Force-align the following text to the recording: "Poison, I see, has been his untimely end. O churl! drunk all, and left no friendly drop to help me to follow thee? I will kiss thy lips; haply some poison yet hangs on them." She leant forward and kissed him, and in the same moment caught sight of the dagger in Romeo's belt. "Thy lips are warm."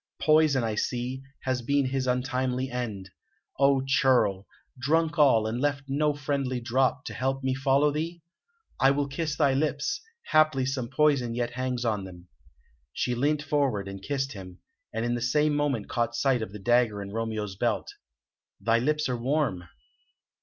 "Poison, 0.19 0.63
I 0.63 0.73
see, 0.73 1.21
has 1.43 1.61
been 1.61 1.85
his 1.85 2.07
untimely 2.07 2.71
end. 2.71 3.11
O 3.59 3.83
churl! 3.85 4.47
drunk 4.79 5.19
all, 5.19 5.45
and 5.45 5.61
left 5.61 5.83
no 5.87 6.15
friendly 6.15 6.59
drop 6.59 7.05
to 7.05 7.13
help 7.13 7.43
me 7.43 7.53
to 7.53 7.59
follow 7.59 7.91
thee? 7.91 8.23
I 8.79 8.89
will 8.89 9.07
kiss 9.07 9.35
thy 9.35 9.53
lips; 9.53 10.01
haply 10.31 10.65
some 10.65 10.89
poison 10.89 11.35
yet 11.35 11.51
hangs 11.51 11.85
on 11.85 12.05
them." 12.05 12.29
She 12.91 13.13
leant 13.13 13.43
forward 13.43 13.87
and 13.87 14.01
kissed 14.01 14.31
him, 14.33 14.57
and 14.91 15.05
in 15.05 15.13
the 15.13 15.21
same 15.21 15.53
moment 15.55 15.87
caught 15.87 16.15
sight 16.15 16.41
of 16.41 16.51
the 16.51 16.57
dagger 16.57 16.99
in 17.03 17.11
Romeo's 17.11 17.55
belt. 17.55 17.93
"Thy 18.59 18.79
lips 18.79 19.07
are 19.07 19.17
warm." 19.17 19.65